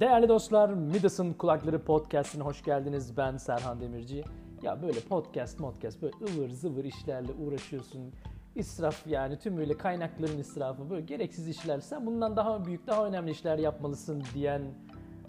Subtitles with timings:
[0.00, 3.16] Değerli dostlar, Midas'ın Kulakları Podcast'ine hoş geldiniz.
[3.16, 4.24] Ben Serhan Demirci.
[4.62, 8.12] Ya böyle podcast, podcast böyle ıvır zıvır işlerle uğraşıyorsun.
[8.56, 11.80] İsraf yani tüm böyle kaynakların israfı, böyle gereksiz işler.
[11.80, 14.62] Sen bundan daha büyük, daha önemli işler yapmalısın diyen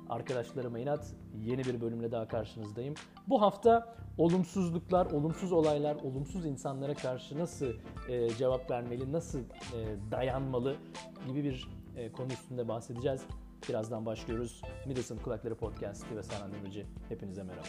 [0.10, 1.14] arkadaşlarıma inat.
[1.46, 2.94] Yeni bir bölümle daha karşınızdayım.
[3.28, 7.74] Bu hafta olumsuzluklar, olumsuz olaylar, olumsuz insanlara karşı nasıl
[8.10, 9.44] e, cevap vermeli, nasıl e,
[10.12, 10.76] dayanmalı
[11.28, 13.22] gibi bir e, konu üstünde bahsedeceğiz.
[13.68, 14.62] Birazdan başlıyoruz.
[14.86, 16.86] Midas'ın Kulakları Podcast'i ve Serhan Demirci.
[17.10, 17.68] Hepinize merhaba.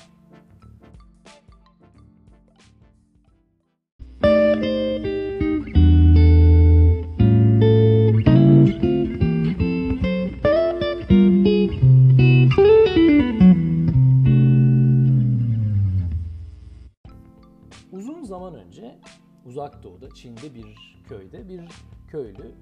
[17.93, 18.99] Uzun zaman önce
[19.47, 21.69] uzak doğuda Çin'de bir köyde bir
[22.09, 22.55] köylü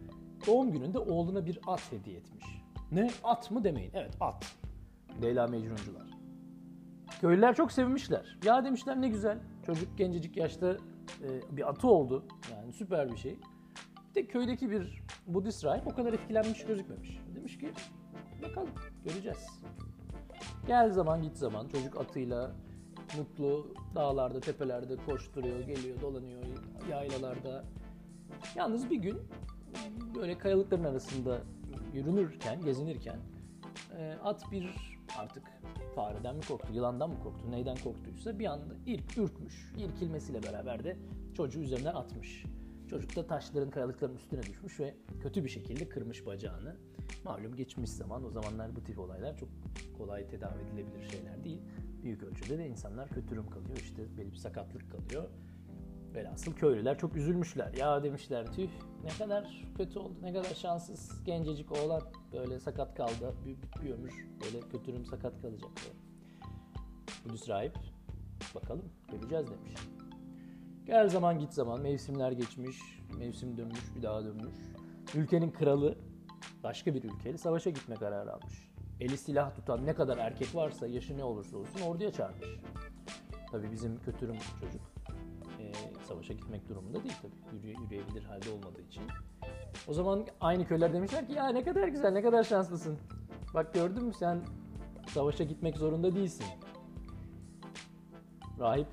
[0.47, 2.45] doğum gününde oğluna bir at hediye etmiş.
[2.93, 3.11] Ne?
[3.25, 3.91] At mı demeyin.
[3.95, 4.57] Evet at.
[5.23, 6.09] Leyla Mecnuncular.
[7.21, 8.39] Köylüler çok sevmişler.
[8.45, 9.39] Ya demişler ne güzel.
[9.67, 10.77] Çocuk gencecik yaşta
[11.23, 12.25] e, bir atı oldu.
[12.53, 13.39] Yani süper bir şey.
[14.11, 17.19] Bir de köydeki bir Budist rahip o kadar etkilenmiş gözükmemiş.
[17.37, 17.73] Demiş ki
[18.43, 18.71] bakalım
[19.05, 19.61] göreceğiz.
[20.67, 22.53] Gel zaman git zaman çocuk atıyla
[23.19, 26.43] mutlu dağlarda, tepelerde koşturuyor, geliyor, dolanıyor
[26.91, 27.65] yaylalarda.
[28.57, 29.19] Yalnız bir gün
[30.15, 31.41] böyle kayalıkların arasında
[31.95, 33.17] yürünürken, gezinirken
[33.99, 35.43] e, at bir artık
[35.95, 39.73] fareden mi korktu, yılandan mı korktu, neyden korktuysa bir anda irk, ürkmüş.
[39.79, 40.97] İrkilmesiyle beraber de
[41.37, 42.45] çocuğu üzerinden atmış.
[42.91, 46.77] Çocuk da taşların, kayalıkların üstüne düşmüş ve kötü bir şekilde kırmış bacağını.
[47.25, 49.49] Malum geçmiş zaman, o zamanlar bu tip olaylar çok
[49.99, 51.61] kolay tedavi edilebilir şeyler değil.
[52.03, 55.31] Büyük ölçüde de insanlar kötürüm kalıyor, işte belli bir sakatlık kalıyor.
[56.15, 57.75] Velhasıl köylüler çok üzülmüşler.
[57.75, 58.69] Ya demişler tüh
[59.05, 63.35] ne kadar kötü oldu, ne kadar şanssız gencecik oğlan böyle sakat kaldı.
[63.47, 65.93] Bir, bir ömür böyle kötürüm sakat kalacak diye.
[67.25, 67.79] Budist rahip
[68.55, 69.75] bakalım göreceğiz demiş.
[70.87, 72.77] Gel zaman git zaman mevsimler geçmiş,
[73.19, 74.57] mevsim dönmüş bir daha dönmüş.
[75.15, 75.99] Ülkenin kralı
[76.63, 78.69] başka bir ülkeyle savaşa gitme kararı almış.
[79.01, 82.49] Eli silah tutan ne kadar erkek varsa yaşı ne olursa olsun orduya çağırmış.
[83.51, 84.98] Tabii bizim kötürüm çocuk
[86.09, 87.57] savaşa gitmek durumunda değil tabii.
[87.57, 89.03] Yürüye, yürüyebilir halde olmadığı için.
[89.89, 92.99] O zaman aynı köyler demişler ki ya ne kadar güzel, ne kadar şanslısın.
[93.55, 94.41] Bak gördün mü sen
[95.09, 96.47] savaşa gitmek zorunda değilsin.
[98.61, 98.87] Rahip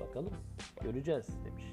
[0.00, 0.32] bakalım
[0.82, 1.64] göreceğiz demiş.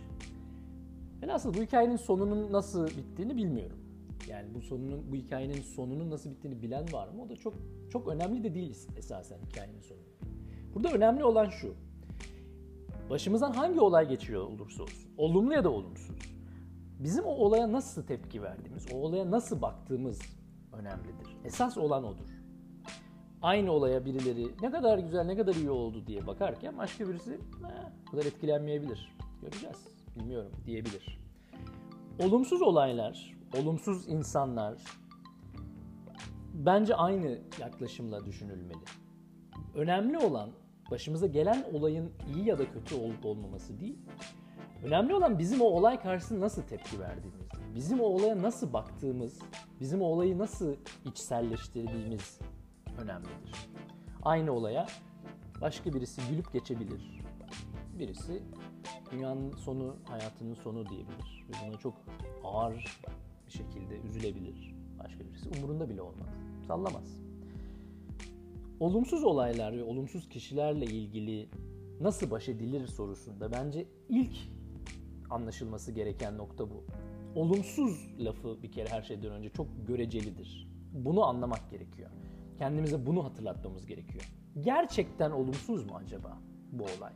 [1.21, 3.77] Velhasıl bu hikayenin sonunun nasıl bittiğini bilmiyorum.
[4.27, 7.21] Yani bu sonunun bu hikayenin sonunun nasıl bittiğini bilen var mı?
[7.21, 7.53] O da çok
[7.91, 9.99] çok önemli de değil esasen hikayenin sonu.
[10.75, 11.75] Burada önemli olan şu.
[13.09, 16.17] Başımızdan hangi olay geçiyor olursa olsun, olumlu ya da olumsuz.
[16.99, 20.19] Bizim o olaya nasıl tepki verdiğimiz, o olaya nasıl baktığımız
[20.73, 21.37] önemlidir.
[21.45, 22.29] Esas olan odur.
[23.41, 27.39] Aynı olaya birileri ne kadar güzel, ne kadar iyi oldu diye bakarken başka birisi
[28.07, 29.15] bu kadar etkilenmeyebilir.
[29.41, 31.19] Göreceğiz, bilmiyorum diyebilir.
[32.19, 34.77] Olumsuz olaylar, olumsuz insanlar
[36.53, 38.83] bence aynı yaklaşımla düşünülmeli.
[39.75, 40.49] Önemli olan
[40.91, 43.97] başımıza gelen olayın iyi ya da kötü olup olmaması değil.
[44.83, 49.39] Önemli olan bizim o olay karşısında nasıl tepki verdiğimiz, bizim o olaya nasıl baktığımız,
[49.79, 52.39] bizim o olayı nasıl içselleştirdiğimiz
[53.01, 53.69] önemlidir.
[54.23, 54.87] Aynı olaya
[55.61, 57.21] başka birisi gülüp geçebilir.
[57.99, 58.43] Birisi
[59.11, 61.45] dünyanın sonu, hayatının sonu diyebilir.
[61.49, 61.93] Ve buna çok
[62.43, 62.99] ağır
[63.47, 64.75] bir şekilde üzülebilir.
[64.99, 66.29] Başka birisi umurunda bile olmaz.
[66.67, 67.32] Sallamaz.
[68.79, 71.49] Olumsuz olaylar ve olumsuz kişilerle ilgili
[72.01, 74.35] nasıl baş edilir sorusunda bence ilk
[75.29, 76.83] anlaşılması gereken nokta bu.
[77.35, 80.67] Olumsuz lafı bir kere her şeyden önce çok görecelidir.
[80.93, 82.09] Bunu anlamak gerekiyor.
[82.57, 84.23] Kendimize bunu hatırlatmamız gerekiyor.
[84.61, 86.37] Gerçekten olumsuz mu acaba
[86.71, 87.13] bu olay?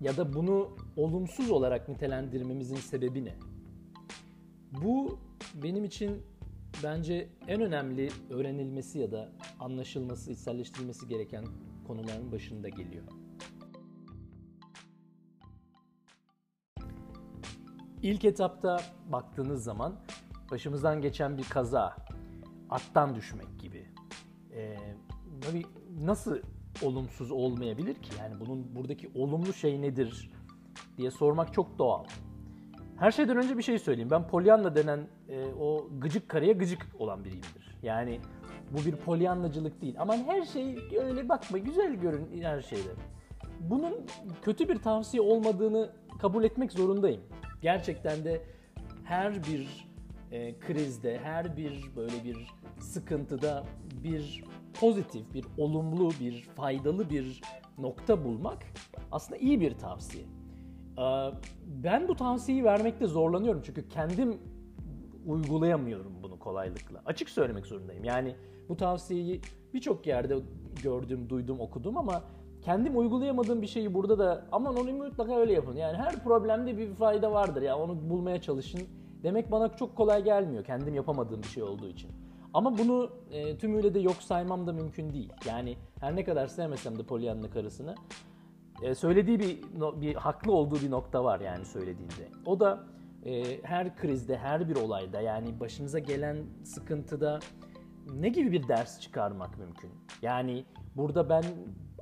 [0.00, 3.34] Ya da bunu olumsuz olarak nitelendirmemizin sebebi ne?
[4.82, 5.18] Bu
[5.62, 6.22] benim için
[6.82, 9.28] bence en önemli öğrenilmesi ya da
[9.60, 11.44] anlaşılması, içselleştirilmesi gereken
[11.86, 13.04] konuların başında geliyor.
[18.02, 18.80] İlk etapta
[19.12, 19.94] baktığınız zaman
[20.50, 21.96] başımızdan geçen bir kaza,
[22.70, 23.86] attan düşmek gibi.
[24.54, 24.76] Ee,
[25.40, 25.62] tabii
[26.00, 26.38] nasıl
[26.82, 28.10] olumsuz olmayabilir ki?
[28.18, 30.30] Yani bunun buradaki olumlu şey nedir
[30.96, 32.04] diye sormak çok doğal.
[33.02, 34.10] Her şeyden önce bir şey söyleyeyim.
[34.10, 37.78] Ben Pollyanna denen e, o gıcık karıya gıcık olan biriyimdir.
[37.82, 38.20] Yani
[38.70, 39.94] bu bir polyanlacılık değil.
[39.98, 42.88] Aman her şey öyle bakma güzel görün her şeyde.
[43.60, 43.94] Bunun
[44.42, 45.90] kötü bir tavsiye olmadığını
[46.20, 47.20] kabul etmek zorundayım.
[47.62, 48.40] Gerçekten de
[49.04, 49.88] her bir
[50.32, 53.64] e, krizde, her bir böyle bir sıkıntıda
[54.04, 54.44] bir
[54.80, 57.40] pozitif, bir olumlu, bir faydalı bir
[57.78, 58.58] nokta bulmak
[59.12, 60.24] aslında iyi bir tavsiye.
[60.98, 61.02] Ee,
[61.66, 64.38] ben bu tavsiyeyi vermekte zorlanıyorum çünkü kendim
[65.26, 67.02] uygulayamıyorum bunu kolaylıkla.
[67.06, 68.04] Açık söylemek zorundayım.
[68.04, 68.34] Yani
[68.68, 69.40] bu tavsiyeyi
[69.74, 70.38] birçok yerde
[70.82, 72.22] gördüm, duydum, okudum ama
[72.62, 75.76] kendim uygulayamadığım bir şeyi burada da aman onu mutlaka öyle yapın.
[75.76, 78.80] Yani her problemde bir fayda vardır ya onu bulmaya çalışın.
[79.22, 82.10] Demek bana çok kolay gelmiyor kendim yapamadığım bir şey olduğu için.
[82.54, 85.32] Ama bunu e, tümüyle de yok saymam da mümkün değil.
[85.46, 87.94] Yani her ne kadar sevmesem de Pollyanna karısını
[88.82, 89.62] e, söylediği bir
[90.00, 92.28] bir haklı olduğu bir nokta var yani söylediğinde.
[92.46, 92.84] O da
[93.24, 97.40] e, her krizde, her bir olayda yani başınıza gelen sıkıntıda
[98.14, 99.90] ne gibi bir ders çıkarmak mümkün?
[100.22, 100.64] Yani
[100.96, 101.44] burada ben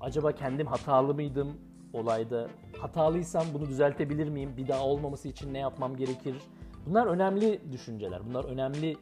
[0.00, 1.56] acaba kendim hatalı mıydım
[1.92, 2.48] olayda?
[2.80, 4.54] Hatalıysam bunu düzeltebilir miyim?
[4.56, 6.36] Bir daha olmaması için ne yapmam gerekir?
[6.86, 8.20] Bunlar önemli düşünceler.
[8.28, 8.96] Bunlar önemli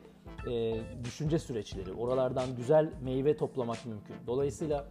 [0.50, 1.92] e, düşünce süreçleri.
[1.92, 4.16] Oralardan güzel meyve toplamak mümkün.
[4.26, 4.86] Dolayısıyla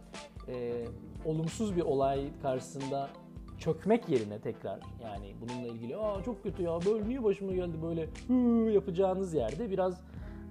[0.48, 0.84] e,
[1.24, 3.10] olumsuz bir olay karşısında
[3.58, 8.08] çökmek yerine tekrar yani bununla ilgili aa çok kötü ya böyle niye başıma geldi böyle
[8.72, 10.00] yapacağınız yerde biraz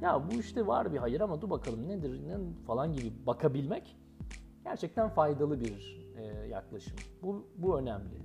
[0.02, 3.96] ya bu işte var bir hayır ama dur bakalım nedir ne falan gibi bakabilmek
[4.64, 6.94] gerçekten faydalı bir e, yaklaşım.
[7.22, 8.22] Bu, bu önemli.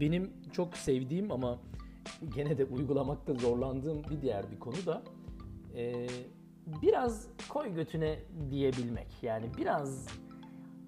[0.00, 1.58] Benim çok sevdiğim ama
[2.34, 5.02] gene de uygulamakta zorlandığım bir diğer bir konu da
[5.74, 6.06] e,
[6.82, 8.18] biraz koy götüne
[8.50, 9.22] diyebilmek.
[9.22, 10.06] Yani biraz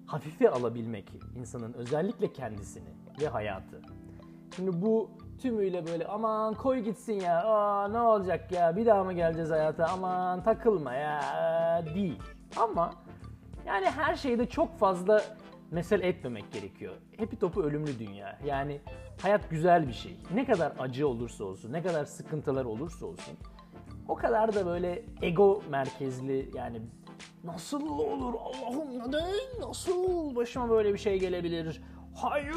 [0.05, 2.89] hafife alabilmek insanın özellikle kendisini
[3.21, 3.81] ve hayatı.
[4.55, 5.09] Şimdi bu
[5.41, 9.87] tümüyle böyle aman koy gitsin ya aa, ne olacak ya bir daha mı geleceğiz hayata
[9.87, 11.21] aman takılma ya
[11.95, 12.19] değil.
[12.57, 12.93] Ama
[13.67, 15.21] yani her şeyde çok fazla
[15.71, 16.93] mesele etmemek gerekiyor.
[17.17, 18.39] Hepi topu ölümlü dünya.
[18.45, 18.81] Yani
[19.21, 20.17] hayat güzel bir şey.
[20.33, 23.37] Ne kadar acı olursa olsun, ne kadar sıkıntılar olursa olsun
[24.11, 26.81] o kadar da böyle ego merkezli yani
[27.43, 31.81] nasıl olur Allah'ım neden nasıl başıma böyle bir şey gelebilir?
[32.15, 32.55] Hayır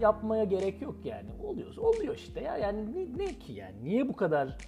[0.00, 1.28] yapmaya gerek yok yani.
[1.42, 2.56] Oluyor oluyor işte ya.
[2.56, 3.84] Yani ne, ne ki yani?
[3.84, 4.58] Niye bu kadar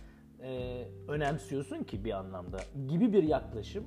[0.42, 2.58] e, önemsiyorsun ki bir anlamda?
[2.88, 3.84] Gibi bir yaklaşım.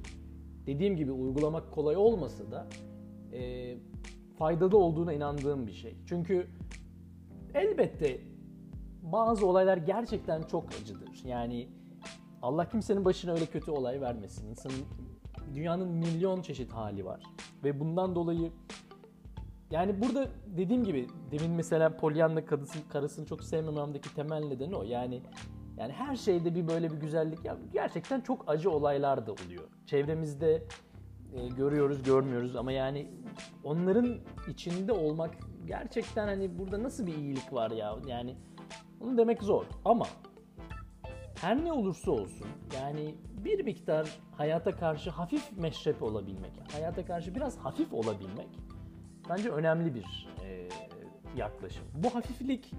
[0.65, 2.67] Dediğim gibi uygulamak kolay olmasa da
[3.33, 3.75] e,
[4.37, 5.95] faydalı olduğuna inandığım bir şey.
[6.05, 6.47] Çünkü
[7.53, 8.19] elbette
[9.01, 11.21] bazı olaylar gerçekten çok acıdır.
[11.25, 11.78] Yani
[12.41, 14.49] Allah kimsenin başına öyle kötü olay vermesin.
[14.49, 14.85] İnsanın
[15.55, 17.23] dünyanın milyon çeşit hali var.
[17.63, 18.51] Ve bundan dolayı
[19.71, 20.27] yani burada
[20.57, 24.83] dediğim gibi demin mesela Pollyanna karısını, karısını çok sevmememdeki temel nedeni o.
[24.83, 25.21] Yani
[25.77, 29.63] yani her şeyde bir böyle bir güzellik ya gerçekten çok acı olaylar da oluyor.
[29.85, 30.63] Çevremizde
[31.33, 33.07] e, görüyoruz, görmüyoruz ama yani
[33.63, 35.31] onların içinde olmak
[35.67, 37.95] gerçekten hani burada nasıl bir iyilik var ya?
[38.07, 38.35] Yani
[39.01, 40.05] onu demek zor ama
[41.41, 43.15] her ne olursa olsun yani
[43.45, 48.47] bir miktar hayata karşı hafif meşrep olabilmek, hayata karşı biraz hafif olabilmek
[49.29, 50.69] bence önemli bir e,
[51.37, 51.83] yaklaşım.
[51.95, 52.71] Bu hafiflik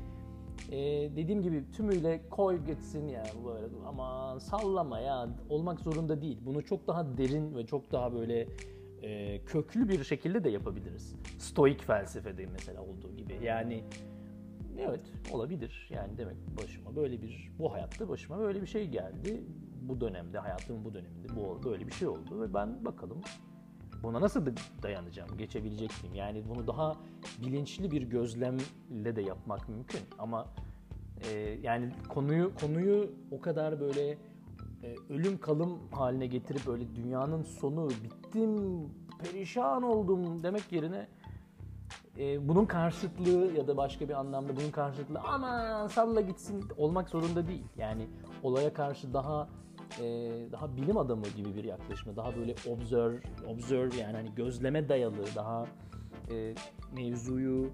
[0.71, 0.77] e,
[1.17, 6.39] dediğim gibi tümüyle koy gitsin ya böyle ama sallama ya olmak zorunda değil.
[6.47, 8.49] Bunu çok daha derin ve çok daha böyle
[9.03, 11.15] e, köklü bir şekilde de yapabiliriz.
[11.39, 13.39] Stoik felsefede mesela olduğu gibi.
[13.43, 13.85] Yani
[14.79, 15.01] Evet
[15.33, 15.89] olabilir.
[15.91, 19.45] Yani demek başıma böyle bir bu hayatta başıma böyle bir şey geldi.
[19.83, 23.21] Bu dönemde hayatımın bu döneminde bu böyle bir şey oldu ve ben bakalım
[24.03, 24.47] buna nasıl
[24.83, 26.15] dayanacağım, geçebilecek miyim?
[26.15, 26.97] Yani bunu daha
[27.45, 30.47] bilinçli bir gözlemle de yapmak mümkün ama
[31.29, 34.11] e, yani konuyu konuyu o kadar böyle
[34.83, 41.09] e, ölüm kalım haline getirip böyle dünyanın sonu bittim, perişan oldum demek yerine
[42.21, 47.49] e, bunun karşıtlığı ya da başka bir anlamda bunun karşıtlığı ama salla gitsin olmak zorunda
[47.49, 47.65] değil.
[47.77, 48.07] Yani
[48.43, 49.49] olaya karşı daha
[50.01, 50.05] e,
[50.53, 55.67] daha bilim adamı gibi bir yaklaşımı, daha böyle observe, observe yani hani gözleme dayalı, daha
[56.31, 56.55] e,
[56.97, 57.71] mevzuyu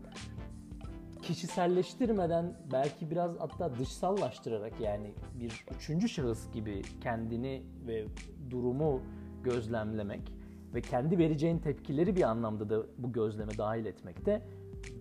[1.22, 8.04] kişiselleştirmeden belki biraz hatta dışsallaştırarak yani bir üçüncü şahıs gibi kendini ve
[8.50, 9.00] durumu
[9.44, 10.35] gözlemlemek
[10.74, 14.42] ve kendi vereceğin tepkileri bir anlamda da bu gözleme dahil etmek de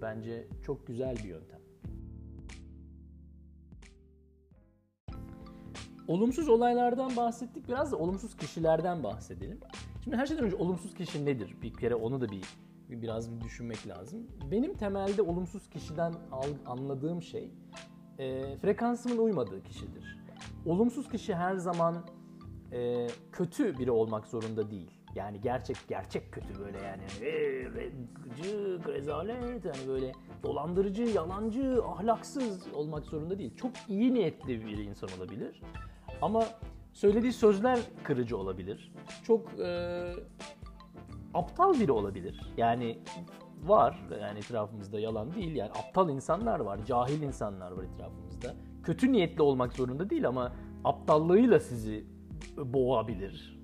[0.02, 1.60] bence çok güzel bir yöntem.
[6.08, 7.68] Olumsuz olaylardan bahsettik.
[7.68, 9.60] Biraz da olumsuz kişilerden bahsedelim.
[10.04, 11.56] Şimdi her şeyden önce olumsuz kişi nedir?
[11.62, 12.44] Bir kere onu da bir
[12.90, 14.28] biraz bir düşünmek lazım.
[14.52, 16.14] Benim temelde olumsuz kişiden
[16.66, 17.52] anladığım şey
[18.20, 20.18] e, frekansımın uymadığı kişidir.
[20.66, 22.06] Olumsuz kişi her zaman
[22.72, 24.92] e, kötü biri olmak zorunda değil.
[25.16, 27.04] Yani gerçek gerçek kötü böyle yani
[28.24, 30.12] gıcık, rezalet yani böyle
[30.44, 33.56] dolandırıcı, yalancı, ahlaksız olmak zorunda değil.
[33.56, 35.62] Çok iyi niyetli bir insan olabilir.
[36.22, 36.44] Ama
[36.96, 38.92] Söylediği sözler kırıcı olabilir.
[39.24, 40.12] Çok e,
[41.34, 42.54] aptal biri olabilir.
[42.58, 43.00] Yani
[43.64, 48.56] var yani etrafımızda yalan değil yani aptal insanlar var, cahil insanlar var etrafımızda.
[48.84, 50.54] Kötü niyetli olmak zorunda değil ama
[50.84, 52.06] aptallığıyla sizi
[52.58, 53.55] boğabilir.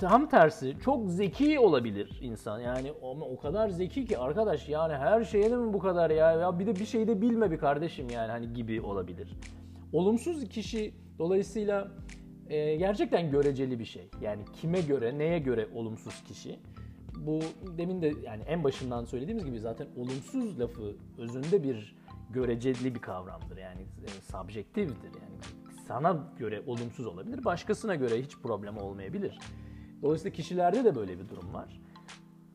[0.00, 2.58] Tam tersi çok zeki olabilir insan.
[2.58, 6.32] Yani ama o kadar zeki ki arkadaş yani her şeye de mi bu kadar ya?
[6.32, 9.36] Ya bir de bir şey de bilme bir kardeşim yani hani gibi olabilir.
[9.92, 11.88] Olumsuz kişi dolayısıyla
[12.48, 14.10] e, gerçekten göreceli bir şey.
[14.20, 16.58] Yani kime göre, neye göre olumsuz kişi?
[17.16, 17.40] Bu
[17.78, 21.96] demin de yani en başından söylediğimiz gibi zaten olumsuz lafı özünde bir
[22.30, 23.56] göreceli bir kavramdır.
[23.56, 25.10] Yani e, subjektiftir.
[25.22, 29.38] Yani sana göre olumsuz olabilir, başkasına göre hiç problem olmayabilir.
[30.02, 31.80] Dolayısıyla kişilerde de böyle bir durum var.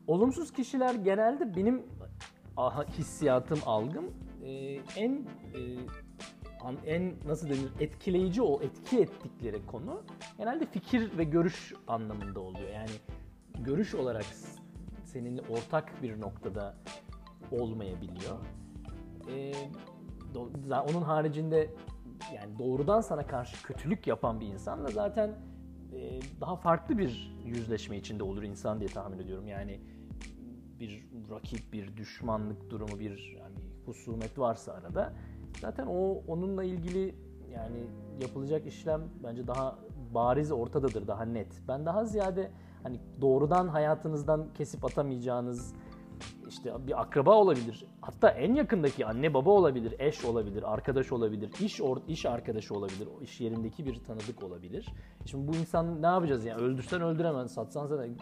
[0.06, 1.82] Olumsuz kişiler genelde benim
[2.98, 4.04] hissiyatım, algım
[4.44, 4.50] e,
[4.96, 5.12] en
[5.54, 5.60] e,
[6.86, 10.02] en nasıl denir etkileyici o etki ettikleri konu
[10.38, 12.68] genelde fikir ve görüş anlamında oluyor.
[12.68, 12.90] Yani
[13.58, 14.24] görüş olarak
[15.04, 16.74] seninle ortak bir noktada
[17.50, 18.38] olmayabiliyor.
[19.30, 19.52] Ee,
[20.88, 21.70] onun haricinde
[22.32, 25.30] yani doğrudan sana karşı kötülük yapan bir insanla zaten
[25.92, 29.46] e, daha farklı bir yüzleşme içinde olur insan diye tahmin ediyorum.
[29.48, 29.80] Yani
[30.80, 33.54] bir rakip, bir düşmanlık durumu, bir yani
[33.86, 35.12] husumet varsa arada
[35.60, 37.14] zaten o onunla ilgili
[37.52, 37.86] yani
[38.20, 39.78] yapılacak işlem bence daha
[40.14, 41.62] bariz ortadadır, daha net.
[41.68, 42.50] Ben daha ziyade
[42.82, 45.74] hani doğrudan hayatınızdan kesip atamayacağınız
[46.52, 47.84] işte bir akraba olabilir.
[48.00, 53.08] Hatta en yakındaki anne baba olabilir, eş olabilir, arkadaş olabilir, iş or iş arkadaşı olabilir,
[53.22, 54.88] iş yerindeki bir tanıdık olabilir.
[55.26, 58.16] Şimdi bu insan ne yapacağız yani öldürsen öldüremez, satsan zaten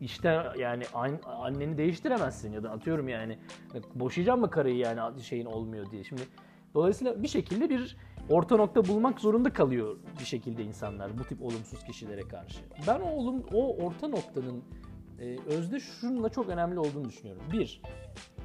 [0.00, 0.84] işte yani
[1.24, 3.38] anneni değiştiremezsin ya da atıyorum yani
[3.94, 6.04] boşayacağım mı karıyı yani şeyin olmuyor diye.
[6.04, 6.22] Şimdi
[6.74, 7.96] dolayısıyla bir şekilde bir
[8.30, 12.60] orta nokta bulmak zorunda kalıyor bir şekilde insanlar bu tip olumsuz kişilere karşı.
[12.88, 14.64] Ben o olum o orta noktanın
[15.22, 17.42] e, özde şununla çok önemli olduğunu düşünüyorum.
[17.52, 17.82] Bir,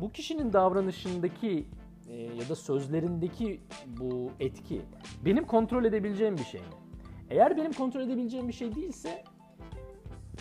[0.01, 1.65] bu kişinin davranışındaki
[2.10, 3.62] e, ya da sözlerindeki
[4.00, 4.81] bu etki
[5.25, 6.67] benim kontrol edebileceğim bir şey mi?
[7.29, 9.24] Eğer benim kontrol edebileceğim bir şey değilse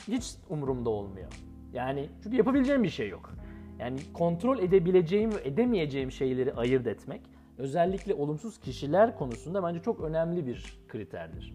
[0.08, 1.32] hiç umurumda olmuyor.
[1.72, 3.34] Yani çünkü yapabileceğim bir şey yok.
[3.78, 7.20] Yani kontrol edebileceğim ve edemeyeceğim şeyleri ayırt etmek
[7.58, 11.54] özellikle olumsuz kişiler konusunda bence çok önemli bir kriterdir.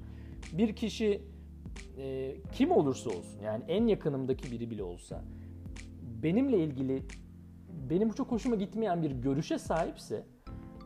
[0.54, 1.22] Bir kişi
[1.98, 5.22] e, kim olursa olsun yani en yakınımdaki biri bile olsa
[6.24, 7.04] benimle ilgili
[7.90, 10.24] benim çok hoşuma gitmeyen bir görüşe sahipse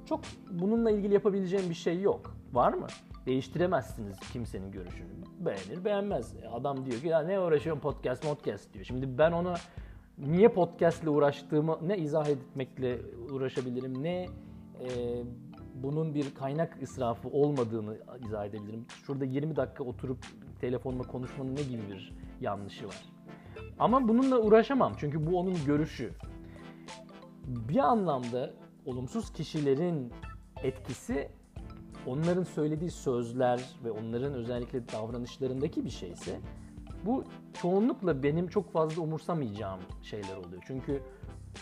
[0.05, 0.19] çok
[0.51, 2.35] bununla ilgili yapabileceğim bir şey yok.
[2.53, 2.87] Var mı?
[3.25, 5.09] Değiştiremezsiniz kimsenin görüşünü.
[5.39, 6.35] Beğenir beğenmez.
[6.43, 8.85] E, adam diyor ki ya ne uğraşıyorum podcast podcast diyor.
[8.85, 9.55] Şimdi ben ona
[10.17, 12.99] niye podcast ile uğraştığımı ne izah etmekle
[13.31, 14.27] uğraşabilirim ne
[14.81, 14.87] e,
[15.75, 18.85] bunun bir kaynak israfı olmadığını izah edebilirim.
[19.03, 20.25] Şurada 20 dakika oturup
[20.61, 23.05] telefonla konuşmanın ne gibi bir yanlışı var.
[23.79, 26.11] Ama bununla uğraşamam çünkü bu onun görüşü.
[27.45, 28.53] Bir anlamda
[28.85, 30.13] olumsuz kişilerin
[30.63, 31.29] etkisi
[32.07, 36.39] onların söylediği sözler ve onların özellikle davranışlarındaki bir şeyse
[37.05, 40.63] bu çoğunlukla benim çok fazla umursamayacağım şeyler oluyor.
[40.67, 41.01] Çünkü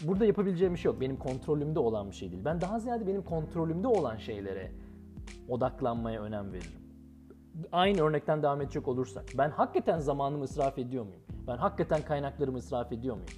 [0.04, 1.02] burada yapabileceğim bir şey yok.
[1.02, 2.46] Benim kontrolümde olan bir şey değil.
[2.46, 4.72] Ben daha ziyade benim kontrolümde olan şeylere
[5.50, 6.83] odaklanmaya önem veririm
[7.72, 11.22] aynı örnekten devam edecek olursak ben hakikaten zamanımı israf ediyor muyum?
[11.48, 13.29] Ben hakikaten kaynaklarımı israf ediyor muyum?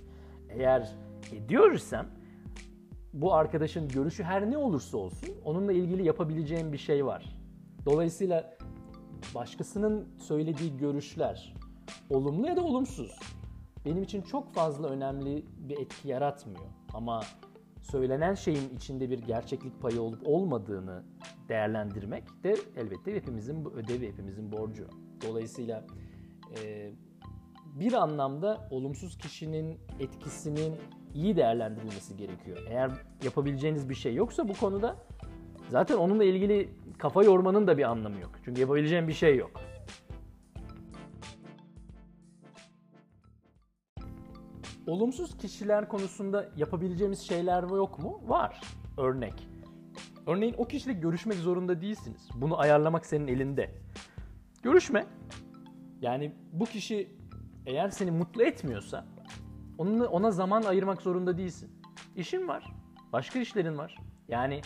[0.49, 0.91] Eğer
[1.31, 2.05] ediyorsam
[3.13, 7.39] bu arkadaşın görüşü her ne olursa olsun onunla ilgili yapabileceğim bir şey var.
[7.85, 8.57] Dolayısıyla
[9.35, 11.55] başkasının söylediği görüşler
[12.09, 13.19] olumlu ya da olumsuz
[13.85, 16.65] benim için çok fazla önemli bir etki yaratmıyor.
[16.93, 17.21] Ama
[17.91, 21.03] söylenen şeyin içinde bir gerçeklik payı olup olmadığını
[21.49, 24.87] değerlendirmek de elbette hepimizin ödevi, hepimizin borcu.
[25.27, 25.85] Dolayısıyla
[26.63, 26.91] e,
[27.79, 30.75] bir anlamda olumsuz kişinin etkisinin
[31.13, 32.57] iyi değerlendirilmesi gerekiyor.
[32.69, 32.91] Eğer
[33.23, 34.95] yapabileceğiniz bir şey yoksa bu konuda
[35.69, 38.31] zaten onunla ilgili kafa yormanın da bir anlamı yok.
[38.45, 39.51] Çünkü yapabileceğin bir şey yok.
[44.87, 48.21] Olumsuz kişiler konusunda yapabileceğimiz şeyler yok mu?
[48.27, 48.61] Var.
[48.97, 49.47] Örnek.
[50.27, 52.29] Örneğin o kişiyle görüşmek zorunda değilsiniz.
[52.35, 53.71] Bunu ayarlamak senin elinde.
[54.63, 55.05] Görüşme.
[56.01, 57.09] Yani bu kişi
[57.65, 59.05] eğer seni mutlu etmiyorsa
[59.77, 61.71] onunla, ona zaman ayırmak zorunda değilsin.
[62.15, 62.75] İşin var.
[63.13, 63.97] Başka işlerin var.
[64.27, 64.61] Yani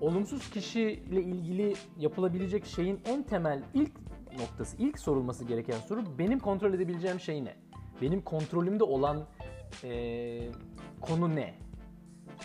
[0.00, 3.92] olumsuz kişiyle ilgili yapılabilecek şeyin en temel ilk
[4.38, 7.67] noktası, ilk sorulması gereken soru benim kontrol edebileceğim şey ne?
[8.02, 9.26] Benim kontrolümde olan
[9.84, 10.50] e,
[11.00, 11.54] konu ne?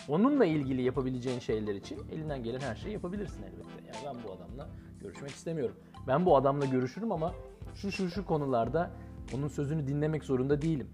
[0.08, 3.88] Onunla ilgili yapabileceğin şeyler için elinden gelen her şeyi yapabilirsin elbette.
[3.88, 4.70] Yani ben bu adamla
[5.02, 5.76] görüşmek istemiyorum.
[6.08, 7.34] Ben bu adamla görüşürüm ama
[7.76, 8.92] şu şu şu konularda
[9.36, 10.88] onun sözünü dinlemek zorunda değilim.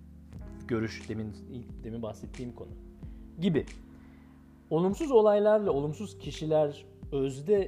[0.67, 1.35] Görüş demin
[1.83, 2.71] demin bahsettiğim konu
[3.39, 3.65] gibi.
[4.69, 7.65] Olumsuz olaylarla olumsuz kişiler özde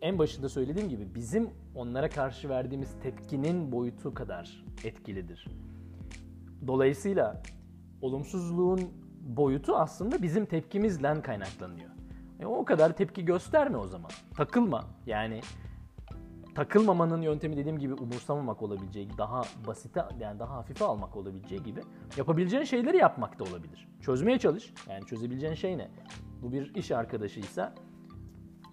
[0.00, 5.46] en başında söylediğim gibi bizim onlara karşı verdiğimiz tepkinin boyutu kadar etkilidir.
[6.66, 7.42] Dolayısıyla
[8.02, 8.80] olumsuzluğun
[9.20, 11.90] boyutu aslında bizim tepkimizle kaynaklanıyor.
[12.40, 14.10] E, o kadar tepki gösterme o zaman.
[14.36, 14.84] Takılma.
[15.06, 15.40] Yani
[16.54, 21.80] takılmamanın yöntemi dediğim gibi umursamamak olabileceği, daha basite yani daha hafife almak olabileceği gibi
[22.16, 23.88] yapabileceğin şeyleri yapmak da olabilir.
[24.00, 24.74] Çözmeye çalış.
[24.88, 25.88] Yani çözebileceğin şey ne?
[26.42, 27.74] Bu bir iş arkadaşıysa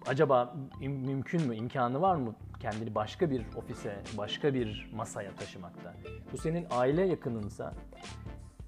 [0.06, 2.34] acaba mümkün mü, imkanı var mı
[2.64, 5.94] kendini başka bir ofise, başka bir masaya taşımakta?
[6.32, 7.74] Bu senin aile yakınınsa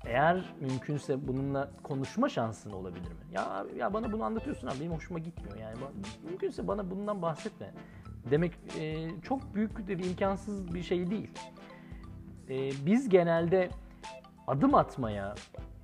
[0.05, 3.19] eğer mümkünse bununla konuşma şansın olabilir mi?
[3.33, 5.77] Ya ya bana bunu anlatıyorsun abi benim hoşuma gitmiyor yani.
[6.25, 7.71] Mümkünse bana bundan bahsetme.
[8.31, 11.31] Demek e, çok büyük bir imkansız bir şey değil.
[12.49, 13.71] E, biz genelde
[14.47, 15.35] adım atmaya,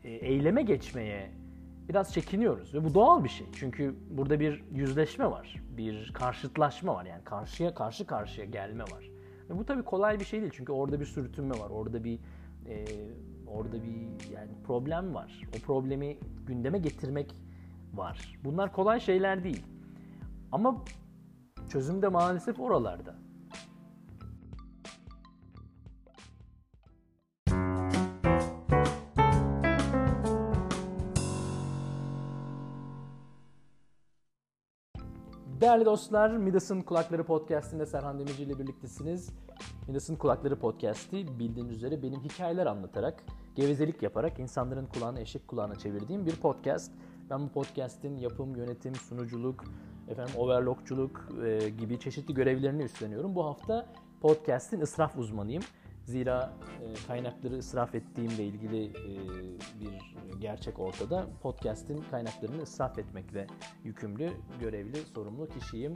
[0.05, 1.31] e, eyleme geçmeye
[1.89, 3.47] biraz çekiniyoruz ve bu doğal bir şey.
[3.53, 9.11] Çünkü burada bir yüzleşme var, bir karşıtlaşma var yani karşıya karşı karşıya gelme var.
[9.51, 12.19] Ve bu tabii kolay bir şey değil çünkü orada bir sürtünme var, orada bir
[12.67, 12.85] e,
[13.47, 15.43] orada bir yani problem var.
[15.57, 17.35] O problemi gündeme getirmek
[17.95, 18.39] var.
[18.45, 19.67] Bunlar kolay şeyler değil.
[20.53, 20.85] Ama
[21.69, 23.15] çözüm de maalesef oralarda.
[35.63, 39.31] Değerli dostlar, Midas'ın Kulakları Podcast'inde Serhan Demirci ile birliktesiniz.
[39.89, 46.27] Midas'ın Kulakları Podcast'i bildiğiniz üzere benim hikayeler anlatarak, gevezelik yaparak insanların kulağını eşek kulağına çevirdiğim
[46.27, 46.93] bir podcast.
[47.31, 49.65] Ben bu podcast'in yapım, yönetim, sunuculuk,
[50.09, 53.35] efendim overlockçuluk e, gibi çeşitli görevlerini üstleniyorum.
[53.35, 53.87] Bu hafta
[54.21, 55.63] podcast'in ısraf uzmanıyım.
[56.07, 59.13] Zira e, kaynakları israf ettiğimle ilgili e,
[59.81, 61.27] bir gerçek ortada.
[61.43, 63.47] Podcast'in kaynaklarını israf etmekle
[63.85, 65.95] yükümlü, görevli, sorumlu kişiyim.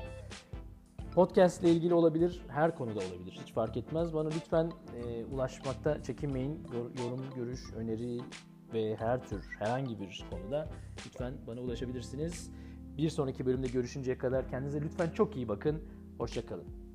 [1.14, 3.38] Podcast ile ilgili olabilir, her konuda olabilir.
[3.42, 4.14] Hiç fark etmez.
[4.14, 6.66] Bana lütfen e, ulaşmakta çekinmeyin.
[6.98, 8.20] Yorum, görüş, öneri
[8.74, 10.68] ve her tür herhangi bir konuda
[11.06, 12.50] lütfen bana ulaşabilirsiniz.
[12.98, 15.82] Bir sonraki bölümde görüşünceye kadar kendinize lütfen çok iyi bakın.
[16.18, 16.85] Hoşçakalın.